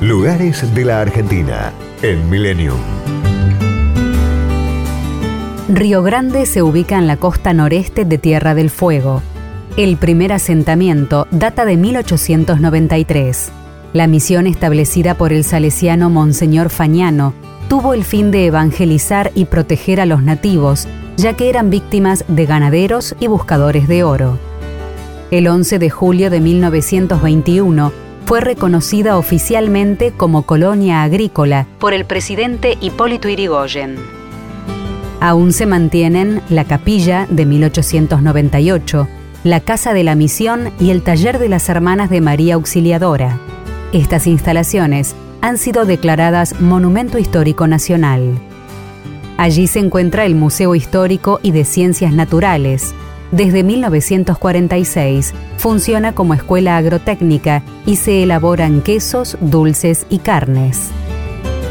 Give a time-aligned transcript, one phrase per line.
[0.00, 1.72] Lugares de la Argentina
[2.02, 2.78] en Millennium.
[5.68, 9.22] Río Grande se ubica en la costa noreste de Tierra del Fuego.
[9.76, 13.50] El primer asentamiento data de 1893.
[13.92, 17.34] La misión establecida por el salesiano Monseñor Fañano
[17.68, 20.86] tuvo el fin de evangelizar y proteger a los nativos,
[21.16, 24.38] ya que eran víctimas de ganaderos y buscadores de oro.
[25.32, 32.76] El 11 de julio de 1921, fue reconocida oficialmente como colonia agrícola por el presidente
[32.78, 33.96] Hipólito Yrigoyen.
[35.18, 39.08] Aún se mantienen la capilla de 1898,
[39.44, 43.38] la Casa de la Misión y el Taller de las Hermanas de María Auxiliadora.
[43.94, 48.38] Estas instalaciones han sido declaradas Monumento Histórico Nacional.
[49.38, 52.94] Allí se encuentra el Museo Histórico y de Ciencias Naturales,
[53.32, 60.90] desde 1946 funciona como escuela agrotécnica y se elaboran quesos, dulces y carnes.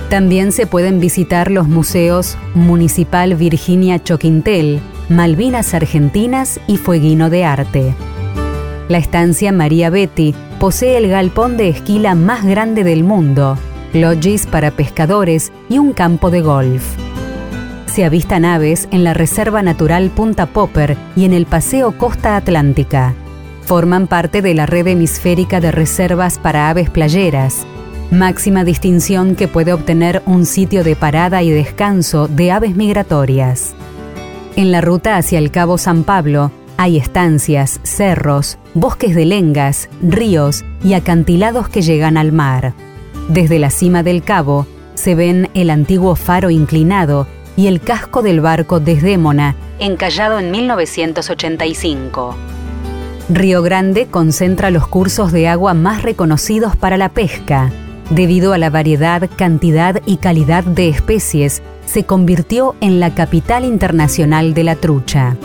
[0.10, 7.94] También se pueden visitar los museos Municipal Virginia Choquintel, Malvinas Argentinas y Fueguino de Arte.
[8.88, 13.58] La estancia María Betty posee el galpón de esquila más grande del mundo,
[13.94, 17.07] lodges para pescadores y un campo de golf
[17.98, 23.16] se avistan aves en la Reserva Natural Punta Popper y en el Paseo Costa Atlántica.
[23.64, 27.66] Forman parte de la red hemisférica de reservas para aves playeras,
[28.12, 33.74] máxima distinción que puede obtener un sitio de parada y descanso de aves migratorias.
[34.56, 40.64] En la ruta hacia el Cabo San Pablo hay estancias, cerros, bosques de lengas, ríos
[40.84, 42.76] y acantilados que llegan al mar.
[43.28, 47.26] Desde la cima del cabo se ven el antiguo faro inclinado
[47.58, 52.36] y el casco del barco Desdémona, encallado en 1985.
[53.30, 57.70] Río Grande concentra los cursos de agua más reconocidos para la pesca.
[58.10, 64.54] Debido a la variedad, cantidad y calidad de especies, se convirtió en la capital internacional
[64.54, 65.36] de la trucha.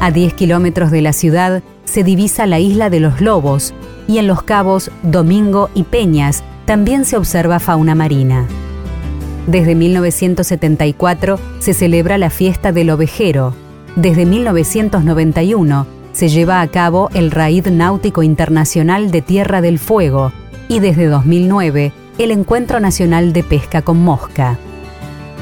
[0.00, 3.72] A 10 kilómetros de la ciudad se divisa la isla de los Lobos
[4.06, 8.46] y en los cabos Domingo y Peñas también se observa fauna marina.
[9.46, 13.54] Desde 1974 se celebra la fiesta del ovejero.
[13.96, 20.32] Desde 1991 se lleva a cabo el Raid Náutico Internacional de Tierra del Fuego
[20.68, 24.58] y desde 2009 el Encuentro Nacional de Pesca con Mosca.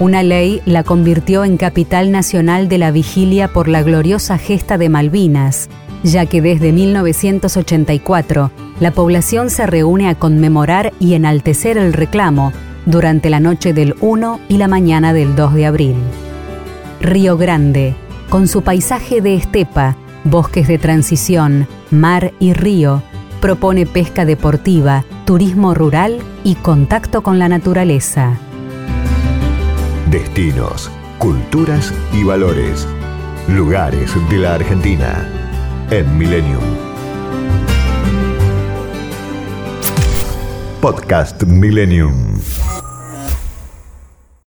[0.00, 4.88] Una ley la convirtió en capital nacional de la vigilia por la gloriosa gesta de
[4.88, 5.68] Malvinas,
[6.04, 12.52] ya que desde 1984 la población se reúne a conmemorar y enaltecer el reclamo
[12.88, 15.96] durante la noche del 1 y la mañana del 2 de abril.
[17.00, 17.94] Río Grande,
[18.30, 23.02] con su paisaje de estepa, bosques de transición, mar y río,
[23.42, 28.38] propone pesca deportiva, turismo rural y contacto con la naturaleza.
[30.10, 32.88] Destinos, culturas y valores.
[33.48, 35.28] Lugares de la Argentina
[35.90, 36.88] en Millennium.
[40.80, 42.87] Podcast Millennium.